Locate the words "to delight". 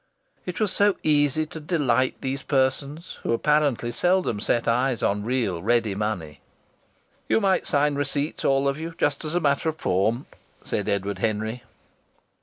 1.45-2.15